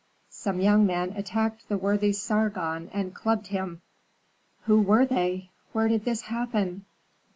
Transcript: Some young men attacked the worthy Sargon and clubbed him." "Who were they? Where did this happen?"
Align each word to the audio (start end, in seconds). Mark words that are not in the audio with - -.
Some 0.31 0.59
young 0.59 0.87
men 0.87 1.11
attacked 1.11 1.69
the 1.69 1.77
worthy 1.77 2.11
Sargon 2.11 2.89
and 2.91 3.13
clubbed 3.13 3.45
him." 3.45 3.83
"Who 4.63 4.81
were 4.81 5.05
they? 5.05 5.51
Where 5.73 5.89
did 5.89 6.05
this 6.05 6.21
happen?" 6.21 6.85